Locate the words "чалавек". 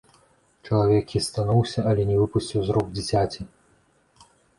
0.67-1.11